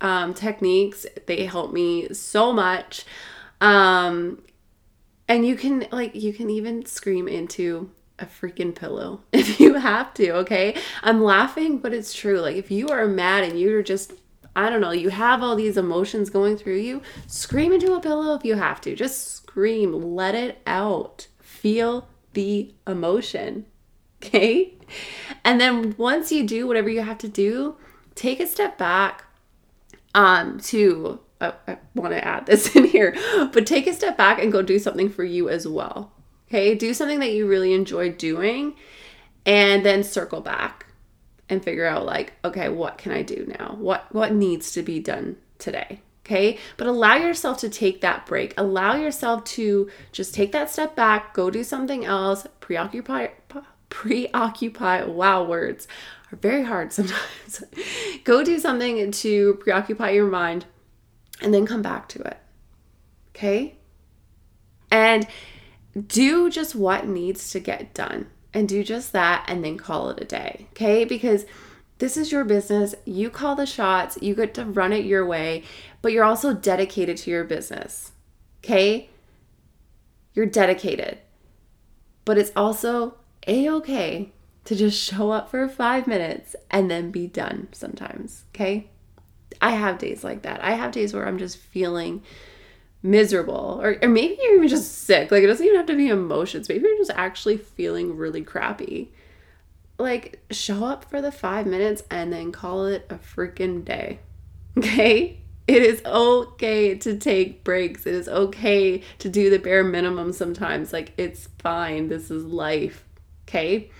um, 0.00 0.34
techniques. 0.34 1.06
They 1.26 1.46
help 1.46 1.72
me 1.72 2.12
so 2.12 2.52
much. 2.52 3.04
Um, 3.60 4.42
and 5.30 5.46
you 5.46 5.54
can 5.54 5.86
like 5.92 6.14
you 6.14 6.32
can 6.34 6.50
even 6.50 6.84
scream 6.84 7.28
into 7.28 7.90
a 8.18 8.26
freaking 8.26 8.74
pillow 8.74 9.22
if 9.32 9.58
you 9.60 9.74
have 9.74 10.12
to, 10.14 10.32
okay? 10.32 10.76
I'm 11.02 11.22
laughing, 11.22 11.78
but 11.78 11.94
it's 11.94 12.12
true. 12.12 12.40
Like 12.40 12.56
if 12.56 12.70
you 12.70 12.88
are 12.88 13.06
mad 13.06 13.44
and 13.44 13.58
you're 13.58 13.82
just 13.82 14.12
I 14.56 14.68
don't 14.68 14.80
know, 14.80 14.90
you 14.90 15.10
have 15.10 15.44
all 15.44 15.54
these 15.54 15.76
emotions 15.76 16.28
going 16.28 16.56
through 16.56 16.78
you, 16.78 17.00
scream 17.28 17.72
into 17.72 17.94
a 17.94 18.00
pillow 18.00 18.34
if 18.34 18.44
you 18.44 18.56
have 18.56 18.80
to. 18.80 18.96
Just 18.96 19.36
scream, 19.36 19.92
let 19.92 20.34
it 20.34 20.60
out. 20.66 21.28
Feel 21.38 22.08
the 22.34 22.74
emotion. 22.86 23.64
Okay? 24.22 24.74
And 25.46 25.58
then 25.58 25.94
once 25.96 26.30
you 26.30 26.46
do 26.46 26.66
whatever 26.66 26.90
you 26.90 27.00
have 27.00 27.16
to 27.18 27.28
do, 27.28 27.78
take 28.14 28.38
a 28.38 28.46
step 28.46 28.76
back 28.76 29.24
um 30.14 30.60
to 30.60 31.20
uh, 31.40 31.52
I 31.66 31.78
want 31.94 32.12
to 32.12 32.24
add 32.24 32.46
this 32.46 32.74
in 32.76 32.84
here, 32.84 33.14
but 33.52 33.66
take 33.66 33.86
a 33.86 33.94
step 33.94 34.16
back 34.16 34.42
and 34.42 34.52
go 34.52 34.62
do 34.62 34.78
something 34.78 35.08
for 35.08 35.24
you 35.24 35.48
as 35.48 35.66
well. 35.66 36.12
Okay? 36.48 36.74
Do 36.74 36.92
something 36.92 37.20
that 37.20 37.32
you 37.32 37.46
really 37.46 37.72
enjoy 37.72 38.10
doing 38.12 38.74
and 39.46 39.84
then 39.84 40.02
circle 40.02 40.40
back 40.40 40.86
and 41.48 41.64
figure 41.64 41.86
out 41.86 42.04
like, 42.04 42.34
okay, 42.44 42.68
what 42.68 42.98
can 42.98 43.12
I 43.12 43.22
do 43.22 43.52
now? 43.58 43.76
What 43.78 44.12
what 44.12 44.32
needs 44.32 44.72
to 44.72 44.82
be 44.82 45.00
done 45.00 45.36
today? 45.58 46.00
Okay? 46.26 46.58
But 46.76 46.86
allow 46.86 47.16
yourself 47.16 47.58
to 47.58 47.68
take 47.68 48.02
that 48.02 48.26
break. 48.26 48.54
Allow 48.56 48.96
yourself 48.96 49.44
to 49.44 49.90
just 50.12 50.34
take 50.34 50.52
that 50.52 50.70
step 50.70 50.94
back, 50.94 51.34
go 51.34 51.50
do 51.50 51.64
something 51.64 52.04
else, 52.04 52.46
preoccupy 52.60 53.28
preoccupy 53.88 55.02
wow 55.02 55.42
words 55.42 55.88
are 56.32 56.36
very 56.36 56.62
hard 56.62 56.92
sometimes. 56.92 57.64
go 58.24 58.44
do 58.44 58.58
something 58.58 59.10
to 59.10 59.54
preoccupy 59.54 60.10
your 60.10 60.28
mind 60.28 60.64
and 61.40 61.52
then 61.52 61.66
come 61.66 61.82
back 61.82 62.08
to 62.10 62.22
it. 62.22 62.38
Okay? 63.34 63.76
And 64.90 65.26
do 66.06 66.50
just 66.50 66.74
what 66.74 67.06
needs 67.06 67.50
to 67.50 67.60
get 67.60 67.94
done 67.94 68.26
and 68.52 68.68
do 68.68 68.82
just 68.82 69.12
that 69.12 69.44
and 69.48 69.64
then 69.64 69.76
call 69.76 70.10
it 70.10 70.20
a 70.20 70.24
day. 70.24 70.66
Okay? 70.72 71.04
Because 71.04 71.46
this 71.98 72.16
is 72.16 72.32
your 72.32 72.44
business. 72.44 72.94
You 73.04 73.30
call 73.30 73.54
the 73.54 73.66
shots, 73.66 74.18
you 74.20 74.34
get 74.34 74.54
to 74.54 74.64
run 74.64 74.92
it 74.92 75.04
your 75.04 75.26
way, 75.26 75.64
but 76.02 76.12
you're 76.12 76.24
also 76.24 76.54
dedicated 76.54 77.16
to 77.18 77.30
your 77.30 77.44
business. 77.44 78.12
Okay? 78.64 79.10
You're 80.34 80.46
dedicated. 80.46 81.18
But 82.24 82.38
it's 82.38 82.52
also 82.54 83.16
a 83.46 83.68
okay 83.70 84.32
to 84.64 84.76
just 84.76 85.00
show 85.00 85.30
up 85.30 85.50
for 85.50 85.68
five 85.68 86.06
minutes 86.06 86.54
and 86.70 86.90
then 86.90 87.10
be 87.10 87.26
done 87.26 87.68
sometimes. 87.72 88.44
Okay? 88.54 88.90
I 89.60 89.70
have 89.70 89.98
days 89.98 90.24
like 90.24 90.42
that. 90.42 90.62
I 90.62 90.72
have 90.72 90.92
days 90.92 91.14
where 91.14 91.26
I'm 91.26 91.38
just 91.38 91.56
feeling 91.56 92.22
miserable 93.02 93.80
or, 93.82 93.96
or 94.02 94.08
maybe 94.08 94.38
you're 94.42 94.56
even 94.56 94.68
just 94.68 95.04
sick. 95.04 95.30
Like 95.30 95.42
it 95.42 95.46
doesn't 95.46 95.64
even 95.64 95.78
have 95.78 95.86
to 95.86 95.96
be 95.96 96.08
emotions. 96.08 96.68
Maybe 96.68 96.86
you're 96.86 96.98
just 96.98 97.12
actually 97.14 97.56
feeling 97.56 98.16
really 98.16 98.42
crappy 98.42 99.10
like 100.00 100.40
show 100.50 100.84
up 100.84 101.04
for 101.04 101.20
the 101.20 101.30
five 101.30 101.66
minutes 101.66 102.02
and 102.10 102.32
then 102.32 102.50
call 102.50 102.86
it 102.86 103.06
a 103.10 103.16
freaking 103.16 103.84
day. 103.84 104.18
Okay? 104.78 105.40
It 105.66 105.82
is 105.82 106.00
okay 106.06 106.94
to 106.94 107.18
take 107.18 107.64
breaks. 107.64 108.06
It 108.06 108.14
is 108.14 108.28
okay 108.28 109.02
to 109.18 109.28
do 109.28 109.50
the 109.50 109.58
bare 109.58 109.82
minimum 109.82 110.32
sometimes. 110.32 110.92
Like, 110.92 111.12
it's 111.16 111.48
fine. 111.58 112.08
This 112.08 112.30
is 112.30 112.44
life. 112.44 113.04
Okay? 113.46 113.90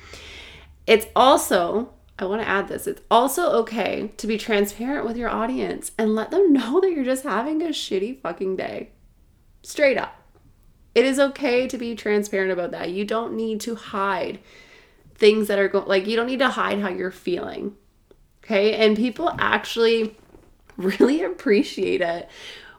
It's 0.86 1.06
also, 1.14 1.92
I 2.22 2.26
want 2.26 2.42
to 2.42 2.48
add 2.48 2.68
this, 2.68 2.86
it's 2.86 3.02
also 3.10 3.50
okay 3.60 4.12
to 4.16 4.26
be 4.26 4.38
transparent 4.38 5.06
with 5.06 5.16
your 5.16 5.28
audience 5.28 5.92
and 5.98 6.14
let 6.14 6.30
them 6.30 6.52
know 6.52 6.80
that 6.80 6.92
you're 6.92 7.04
just 7.04 7.24
having 7.24 7.62
a 7.62 7.66
shitty 7.66 8.20
fucking 8.20 8.56
day. 8.56 8.90
Straight 9.62 9.98
up. 9.98 10.16
It 10.94 11.04
is 11.04 11.20
okay 11.20 11.68
to 11.68 11.78
be 11.78 11.94
transparent 11.94 12.50
about 12.50 12.72
that. 12.72 12.90
You 12.90 13.04
don't 13.04 13.34
need 13.34 13.60
to 13.62 13.76
hide 13.76 14.40
things 15.14 15.48
that 15.48 15.58
are 15.58 15.68
going 15.68 15.86
like 15.86 16.06
you 16.06 16.16
don't 16.16 16.26
need 16.26 16.38
to 16.38 16.48
hide 16.48 16.80
how 16.80 16.88
you're 16.88 17.10
feeling. 17.10 17.76
Okay? 18.42 18.74
And 18.74 18.96
people 18.96 19.32
actually 19.38 20.16
really 20.76 21.22
appreciate 21.22 22.00
it 22.00 22.28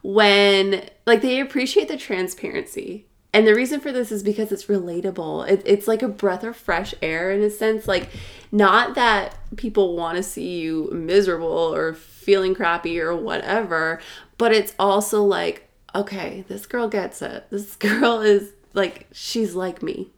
when 0.02 0.90
like 1.06 1.22
they 1.22 1.40
appreciate 1.40 1.88
the 1.88 1.98
transparency. 1.98 3.08
And 3.34 3.48
the 3.48 3.56
reason 3.56 3.80
for 3.80 3.92
this 3.92 4.12
is 4.12 4.24
because 4.24 4.52
it's 4.52 4.66
relatable. 4.66 5.48
It, 5.48 5.62
it's 5.66 5.88
like 5.88 6.02
a 6.02 6.10
breath 6.10 6.44
of 6.44 6.56
fresh 6.56 6.94
air 7.02 7.32
in 7.32 7.42
a 7.42 7.50
sense. 7.50 7.88
Like, 7.88 8.10
not 8.52 8.96
that 8.96 9.38
people 9.56 9.96
want 9.96 10.18
to 10.18 10.24
see 10.24 10.60
you 10.60 10.90
miserable 10.92 11.48
or 11.48 11.94
feeling 11.94 12.54
crappy 12.54 13.00
or 13.00 13.16
whatever, 13.16 14.02
but 14.38 14.52
it's 14.52 14.76
also 14.78 15.24
like, 15.24 15.70
okay, 15.96 16.44
this 16.50 16.66
girl 16.66 16.90
gets 16.90 17.22
it. 17.22 17.46
This 17.50 17.76
girl 17.78 18.22
is 18.22 18.52
like, 18.74 19.08
she's 19.14 19.56
like 19.56 19.82
me. 19.82 20.10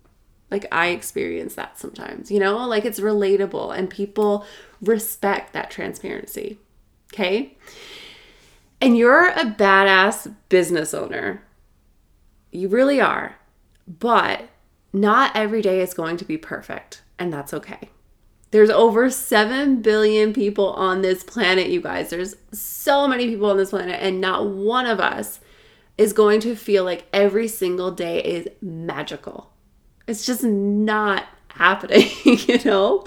Like 0.50 0.67
I 0.72 0.88
experience 0.88 1.55
that 1.55 1.79
sometimes, 1.79 2.29
you 2.29 2.39
know, 2.39 2.67
like 2.67 2.86
it's 2.86 3.00
relatable 3.00 3.75
and 3.75 3.89
people 3.89 4.46
respect 4.82 5.53
that 5.53 5.72
transparency. 5.72 6.60
Okay. 7.12 7.58
And 8.79 8.96
you're 8.98 9.29
a 9.29 9.46
badass 9.46 10.34
business 10.50 10.93
owner. 10.93 11.41
You 12.53 12.69
really 12.69 13.01
are. 13.01 13.38
But 13.88 14.50
not 14.93 15.36
every 15.36 15.62
day 15.62 15.81
is 15.81 15.93
going 15.93 16.17
to 16.17 16.25
be 16.25 16.38
perfect, 16.38 17.01
and 17.19 17.33
that's 17.33 17.53
okay. 17.53 17.89
There's 18.51 18.69
over 18.69 19.10
7 19.10 19.81
billion 19.81 20.31
people 20.31 20.74
on 20.74 21.01
this 21.01 21.24
planet, 21.24 21.69
you 21.69 21.81
guys. 21.81 22.12
There's 22.12 22.36
so 22.51 23.07
many 23.07 23.27
people 23.27 23.50
on 23.50 23.57
this 23.57 23.72
planet, 23.72 24.00
and 24.00 24.22
not 24.22 24.48
one 24.48 24.86
of 24.86 25.00
us 25.00 25.39
is 25.98 26.13
going 26.13 26.39
to 26.41 26.55
feel 26.55 26.83
like 26.83 27.07
every 27.12 27.48
single 27.48 27.91
day 27.91 28.22
is 28.24 28.48
magical. 28.62 29.51
It's 30.07 30.25
just 30.25 30.43
not 30.43 31.25
happening, 31.53 32.10
you 32.24 32.60
know? 32.65 33.03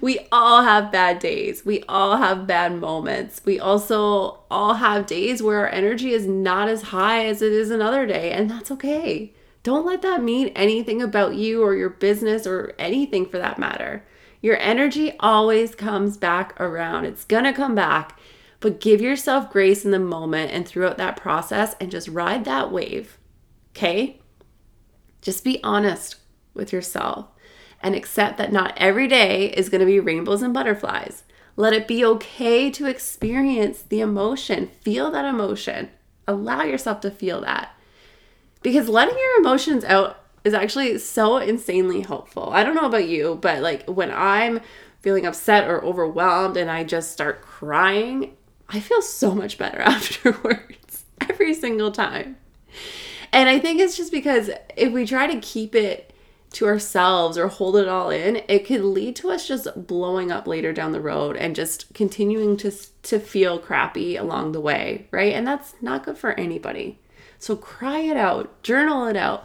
We 0.00 0.26
all 0.32 0.62
have 0.62 0.92
bad 0.92 1.18
days. 1.18 1.64
We 1.64 1.82
all 1.88 2.16
have 2.16 2.46
bad 2.46 2.74
moments. 2.74 3.42
We 3.44 3.60
also 3.60 4.40
all 4.50 4.74
have 4.74 5.06
days 5.06 5.42
where 5.42 5.60
our 5.60 5.68
energy 5.68 6.12
is 6.12 6.26
not 6.26 6.68
as 6.68 6.82
high 6.82 7.26
as 7.26 7.42
it 7.42 7.52
is 7.52 7.70
another 7.70 8.06
day, 8.06 8.32
and 8.32 8.50
that's 8.50 8.70
okay. 8.70 9.32
Don't 9.62 9.86
let 9.86 10.02
that 10.02 10.22
mean 10.22 10.48
anything 10.48 11.02
about 11.02 11.34
you 11.34 11.62
or 11.62 11.76
your 11.76 11.90
business 11.90 12.46
or 12.46 12.74
anything 12.78 13.26
for 13.26 13.38
that 13.38 13.58
matter. 13.58 14.04
Your 14.40 14.56
energy 14.58 15.14
always 15.20 15.74
comes 15.74 16.16
back 16.16 16.58
around. 16.60 17.04
It's 17.04 17.24
gonna 17.24 17.52
come 17.52 17.74
back, 17.74 18.18
but 18.58 18.80
give 18.80 19.00
yourself 19.00 19.52
grace 19.52 19.84
in 19.84 19.92
the 19.92 20.00
moment 20.00 20.50
and 20.50 20.66
throughout 20.66 20.96
that 20.98 21.16
process 21.16 21.76
and 21.80 21.90
just 21.90 22.08
ride 22.08 22.44
that 22.46 22.72
wave. 22.72 23.18
Okay? 23.76 24.20
Just 25.20 25.44
be 25.44 25.62
honest 25.62 26.16
with 26.54 26.72
yourself 26.72 27.28
and 27.82 27.94
accept 27.94 28.38
that 28.38 28.52
not 28.52 28.74
every 28.76 29.08
day 29.08 29.46
is 29.46 29.68
going 29.68 29.80
to 29.80 29.86
be 29.86 30.00
rainbows 30.00 30.42
and 30.42 30.54
butterflies. 30.54 31.24
Let 31.56 31.72
it 31.72 31.88
be 31.88 32.04
okay 32.04 32.70
to 32.70 32.86
experience 32.86 33.82
the 33.82 34.00
emotion, 34.00 34.68
feel 34.80 35.10
that 35.10 35.24
emotion. 35.24 35.90
Allow 36.26 36.62
yourself 36.62 37.00
to 37.00 37.10
feel 37.10 37.40
that. 37.42 37.74
Because 38.62 38.88
letting 38.88 39.18
your 39.18 39.40
emotions 39.40 39.84
out 39.84 40.20
is 40.44 40.54
actually 40.54 40.98
so 40.98 41.36
insanely 41.36 42.00
helpful. 42.00 42.50
I 42.52 42.64
don't 42.64 42.74
know 42.74 42.86
about 42.86 43.08
you, 43.08 43.38
but 43.40 43.60
like 43.60 43.86
when 43.88 44.10
I'm 44.10 44.60
feeling 45.00 45.26
upset 45.26 45.68
or 45.68 45.84
overwhelmed 45.84 46.56
and 46.56 46.70
I 46.70 46.84
just 46.84 47.12
start 47.12 47.42
crying, 47.42 48.36
I 48.68 48.80
feel 48.80 49.02
so 49.02 49.34
much 49.34 49.58
better 49.58 49.80
afterwards 49.82 51.04
every 51.20 51.54
single 51.54 51.92
time. 51.92 52.36
And 53.32 53.48
I 53.48 53.58
think 53.58 53.80
it's 53.80 53.96
just 53.96 54.12
because 54.12 54.50
if 54.76 54.92
we 54.92 55.06
try 55.06 55.26
to 55.26 55.40
keep 55.40 55.74
it 55.74 56.11
to 56.52 56.66
ourselves 56.66 57.38
or 57.38 57.48
hold 57.48 57.76
it 57.76 57.88
all 57.88 58.10
in, 58.10 58.42
it 58.48 58.66
could 58.66 58.82
lead 58.82 59.16
to 59.16 59.30
us 59.30 59.48
just 59.48 59.68
blowing 59.86 60.30
up 60.30 60.46
later 60.46 60.72
down 60.72 60.92
the 60.92 61.00
road 61.00 61.36
and 61.36 61.56
just 61.56 61.92
continuing 61.94 62.56
to 62.58 62.70
to 63.02 63.18
feel 63.18 63.58
crappy 63.58 64.16
along 64.16 64.52
the 64.52 64.60
way, 64.60 65.08
right? 65.10 65.32
And 65.32 65.46
that's 65.46 65.74
not 65.80 66.04
good 66.04 66.18
for 66.18 66.32
anybody. 66.32 66.98
So 67.38 67.56
cry 67.56 67.98
it 67.98 68.16
out, 68.16 68.62
journal 68.62 69.06
it 69.06 69.16
out. 69.16 69.44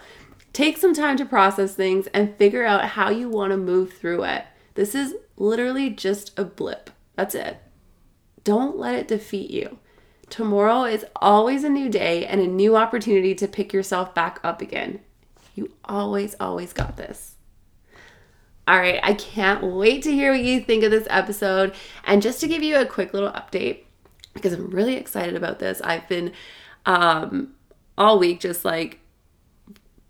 Take 0.54 0.78
some 0.78 0.94
time 0.94 1.18
to 1.18 1.26
process 1.26 1.76
things 1.76 2.08
and 2.08 2.36
figure 2.36 2.66
out 2.66 2.90
how 2.90 3.10
you 3.10 3.30
want 3.30 3.52
to 3.52 3.58
move 3.58 3.94
through 3.94 4.24
it. 4.24 4.46
This 4.76 4.94
is 4.94 5.16
literally 5.36 5.90
just 5.90 6.38
a 6.38 6.44
blip. 6.44 6.90
That's 7.16 7.36
it. 7.36 7.58
Don't 8.44 8.78
let 8.78 8.96
it 8.96 9.08
defeat 9.08 9.50
you. 9.50 9.80
Tomorrow 10.30 10.84
is 10.84 11.06
always 11.16 11.64
a 11.64 11.70
new 11.70 11.90
day 11.90 12.26
and 12.26 12.42
a 12.42 12.48
new 12.48 12.76
opportunity 12.76 13.34
to 13.36 13.48
pick 13.48 13.72
yourself 13.72 14.14
back 14.14 14.40
up 14.44 14.62
again. 14.62 15.00
You 15.58 15.72
always, 15.84 16.36
always 16.40 16.72
got 16.72 16.98
this. 16.98 17.36
All 18.68 18.78
right, 18.78 19.00
I 19.02 19.16
can't 19.16 19.64
wait 19.64 20.04
to 20.04 20.12
hear 20.12 20.32
what 20.32 20.44
you 20.44 20.62
think 20.62 20.84
of 20.84 20.92
this 20.92 21.08
episode. 21.10 21.74
And 22.04 22.22
just 22.22 22.40
to 22.42 22.48
give 22.48 22.62
you 22.62 22.78
a 22.78 22.86
quick 22.86 23.12
little 23.12 23.32
update, 23.32 23.86
because 24.36 24.54
I'm 24.54 24.70
really 24.70 24.96
excited 24.96 25.36
about 25.36 25.58
this, 25.58 25.82
I've 25.82 26.08
been 26.08 26.32
um, 26.86 27.56
all 27.98 28.20
week 28.20 28.40
just 28.40 28.64
like 28.64 29.00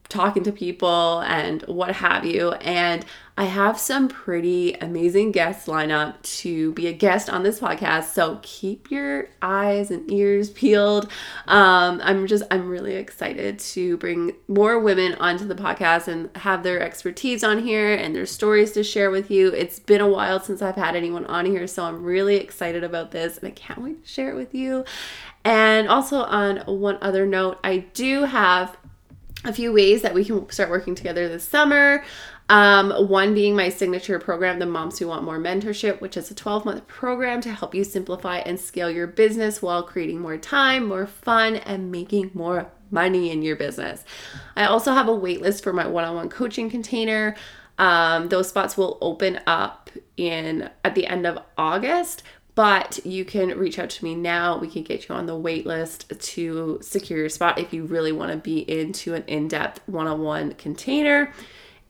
talking 0.09 0.43
to 0.43 0.51
people 0.51 1.19
and 1.19 1.61
what 1.63 1.95
have 1.95 2.25
you. 2.25 2.51
And 2.53 3.05
I 3.39 3.43
have 3.43 3.77
some 3.77 4.07
pretty 4.07 4.73
amazing 4.73 5.31
guests 5.31 5.67
line 5.67 5.91
up 5.91 6.23
to 6.23 6.71
be 6.73 6.87
a 6.87 6.93
guest 6.93 7.29
on 7.29 7.43
this 7.43 7.59
podcast. 7.59 8.05
So 8.05 8.39
keep 8.41 8.89
your 8.89 9.29
eyes 9.43 9.91
and 9.91 10.11
ears 10.11 10.49
peeled. 10.49 11.11
Um, 11.45 12.01
I'm 12.03 12.25
just, 12.25 12.43
I'm 12.49 12.67
really 12.67 12.95
excited 12.95 13.59
to 13.59 13.95
bring 13.97 14.33
more 14.47 14.79
women 14.79 15.13
onto 15.15 15.45
the 15.45 15.53
podcast 15.53 16.07
and 16.07 16.35
have 16.37 16.63
their 16.63 16.81
expertise 16.81 17.43
on 17.43 17.63
here 17.63 17.93
and 17.93 18.15
their 18.15 18.25
stories 18.25 18.71
to 18.71 18.83
share 18.83 19.11
with 19.11 19.29
you. 19.29 19.49
It's 19.49 19.77
been 19.77 20.01
a 20.01 20.09
while 20.09 20.39
since 20.39 20.63
I've 20.63 20.75
had 20.75 20.95
anyone 20.95 21.25
on 21.27 21.45
here. 21.45 21.67
So 21.67 21.83
I'm 21.83 22.01
really 22.01 22.37
excited 22.37 22.83
about 22.83 23.11
this 23.11 23.37
and 23.37 23.47
I 23.47 23.51
can't 23.51 23.83
wait 23.83 24.03
to 24.03 24.09
share 24.09 24.31
it 24.31 24.35
with 24.35 24.55
you. 24.55 24.83
And 25.45 25.87
also, 25.87 26.23
on 26.23 26.57
one 26.65 26.97
other 27.01 27.25
note, 27.25 27.59
I 27.63 27.77
do 27.77 28.25
have 28.25 28.75
a 29.47 29.53
few 29.53 29.71
ways 29.73 30.01
that 30.01 30.13
we 30.13 30.25
can 30.25 30.49
start 30.51 30.69
working 30.69 30.93
together 30.93 31.27
this 31.27 31.47
summer. 31.47 32.03
Um, 32.49 32.91
one 33.09 33.33
being 33.33 33.55
my 33.55 33.69
signature 33.69 34.19
program, 34.19 34.59
the 34.59 34.65
Moms 34.65 34.99
Who 34.99 35.07
Want 35.07 35.23
More 35.23 35.39
Mentorship, 35.39 35.99
which 35.99 36.15
is 36.15 36.29
a 36.29 36.35
12 36.35 36.65
month 36.65 36.87
program 36.87 37.41
to 37.41 37.51
help 37.51 37.73
you 37.73 37.83
simplify 37.83 38.37
and 38.39 38.59
scale 38.59 38.91
your 38.91 39.07
business 39.07 39.61
while 39.61 39.83
creating 39.83 40.19
more 40.19 40.37
time, 40.37 40.87
more 40.87 41.07
fun, 41.07 41.55
and 41.55 41.91
making 41.91 42.31
more 42.33 42.71
money 42.91 43.31
in 43.31 43.41
your 43.41 43.55
business. 43.55 44.03
I 44.55 44.65
also 44.65 44.93
have 44.93 45.07
a 45.07 45.11
waitlist 45.11 45.63
for 45.63 45.73
my 45.73 45.87
one 45.87 46.03
on 46.03 46.15
one 46.15 46.29
coaching 46.29 46.69
container. 46.69 47.35
Um, 47.77 48.29
those 48.29 48.49
spots 48.49 48.77
will 48.77 48.97
open 49.01 49.39
up 49.45 49.89
in 50.15 50.69
at 50.83 50.95
the 50.95 51.05
end 51.05 51.27
of 51.27 51.39
August, 51.57 52.23
but 52.57 52.99
you 53.05 53.23
can 53.23 53.49
reach 53.49 53.77
out 53.77 53.91
to 53.91 54.03
me 54.03 54.15
now. 54.15 54.57
We 54.57 54.67
can 54.67 54.81
get 54.81 55.07
you 55.07 55.13
on 55.13 55.27
the 55.27 55.37
wait 55.37 55.67
list 55.67 56.11
to 56.19 56.79
secure 56.81 57.19
your 57.19 57.29
spot 57.29 57.59
if 57.59 57.71
you 57.71 57.85
really 57.85 58.11
want 58.11 58.31
to 58.31 58.37
be 58.39 58.61
into 58.61 59.13
an 59.13 59.23
in 59.27 59.47
depth 59.47 59.79
one 59.85 60.07
on 60.07 60.23
one 60.23 60.55
container. 60.55 61.31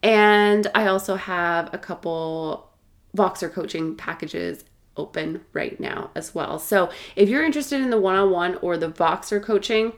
And 0.04 0.68
I 0.76 0.88
also 0.88 1.16
have 1.16 1.74
a 1.74 1.78
couple 1.78 2.70
Voxer 3.16 3.50
coaching 3.50 3.96
packages 3.96 4.66
open 4.98 5.46
right 5.54 5.80
now 5.80 6.12
as 6.16 6.36
well. 6.36 6.60
So 6.60 6.90
if 7.16 7.30
you're 7.30 7.46
interested 7.46 7.80
in 7.80 7.90
the 7.90 8.02
one 8.02 8.18
on 8.18 8.30
one 8.30 8.56
or 8.56 8.76
the 8.76 8.92
Voxer 8.92 9.42
coaching, 9.42 9.94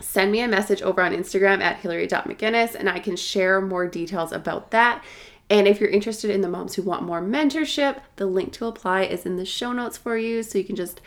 send 0.00 0.30
me 0.30 0.40
a 0.40 0.46
message 0.46 0.82
over 0.82 1.02
on 1.02 1.16
Instagram 1.16 1.60
at 1.60 1.78
hillary.mcginnis 1.78 2.76
and 2.76 2.88
I 2.88 3.00
can 3.00 3.16
share 3.16 3.60
more 3.60 3.88
details 3.88 4.30
about 4.30 4.70
that. 4.70 5.02
And 5.48 5.68
if 5.68 5.80
you're 5.80 5.90
interested 5.90 6.30
in 6.30 6.40
the 6.40 6.48
moms 6.48 6.74
who 6.74 6.82
want 6.82 7.04
more 7.04 7.22
mentorship, 7.22 8.00
the 8.16 8.26
link 8.26 8.52
to 8.54 8.66
apply 8.66 9.02
is 9.02 9.24
in 9.24 9.36
the 9.36 9.44
show 9.44 9.72
notes 9.72 9.96
for 9.96 10.16
you. 10.16 10.42
So 10.42 10.58
you 10.58 10.64
can 10.64 10.76
just 10.76 11.00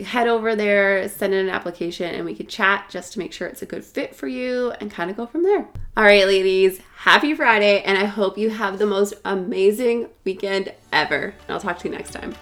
head 0.00 0.28
over 0.28 0.54
there, 0.56 1.08
send 1.08 1.32
in 1.32 1.46
an 1.46 1.54
application, 1.54 2.14
and 2.14 2.24
we 2.24 2.34
can 2.34 2.46
chat 2.46 2.88
just 2.90 3.12
to 3.12 3.18
make 3.18 3.32
sure 3.32 3.46
it's 3.46 3.62
a 3.62 3.66
good 3.66 3.84
fit 3.84 4.14
for 4.14 4.26
you 4.26 4.72
and 4.80 4.90
kind 4.90 5.10
of 5.10 5.16
go 5.16 5.26
from 5.26 5.42
there. 5.42 5.68
All 5.96 6.04
right, 6.04 6.26
ladies, 6.26 6.80
happy 6.96 7.34
Friday, 7.34 7.82
and 7.82 7.96
I 7.96 8.04
hope 8.04 8.36
you 8.36 8.50
have 8.50 8.78
the 8.78 8.86
most 8.86 9.14
amazing 9.24 10.08
weekend 10.24 10.72
ever. 10.92 11.34
And 11.46 11.50
I'll 11.50 11.60
talk 11.60 11.78
to 11.80 11.88
you 11.88 11.94
next 11.94 12.12
time. 12.12 12.34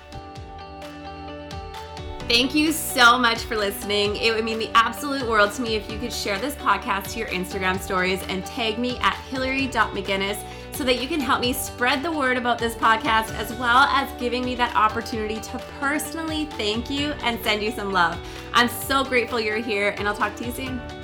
Thank 2.29 2.55
you 2.55 2.71
so 2.71 3.19
much 3.19 3.39
for 3.41 3.57
listening. 3.57 4.15
It 4.15 4.33
would 4.33 4.45
mean 4.45 4.61
the 4.61 4.71
absolute 4.75 5.29
world 5.29 5.53
to 5.55 5.63
me 5.63 5.75
if 5.75 5.91
you 5.91 5.99
could 5.99 6.13
share 6.13 6.39
this 6.39 6.55
podcast 6.55 7.11
to 7.13 7.19
your 7.19 7.27
Instagram 7.29 7.81
stories 7.81 8.23
and 8.29 8.47
tag 8.47 8.79
me 8.79 8.99
at 8.99 9.15
hillary.mcginnis 9.15 10.41
so 10.81 10.87
that 10.87 11.03
you 11.03 11.07
can 11.07 11.21
help 11.21 11.43
me 11.43 11.53
spread 11.53 12.03
the 12.03 12.11
word 12.11 12.39
about 12.39 12.59
this 12.59 12.75
podcast 12.75 13.35
as 13.35 13.53
well 13.57 13.81
as 13.89 14.11
giving 14.19 14.43
me 14.43 14.55
that 14.55 14.75
opportunity 14.75 15.39
to 15.39 15.59
personally 15.79 16.47
thank 16.53 16.89
you 16.89 17.13
and 17.23 17.39
send 17.45 17.63
you 17.63 17.71
some 17.71 17.93
love. 17.93 18.19
I'm 18.55 18.67
so 18.67 19.05
grateful 19.05 19.39
you're 19.39 19.59
here, 19.59 19.95
and 19.99 20.09
I'll 20.09 20.17
talk 20.17 20.35
to 20.37 20.47
you 20.47 20.53
soon. 20.53 21.00